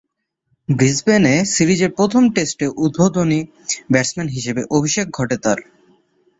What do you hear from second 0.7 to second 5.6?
ব্রিসবেনে সিরিজের প্রথম টেস্টে উদ্বোধনী ব্যাটসম্যান হিসেবে অভিষেক ঘটে তার।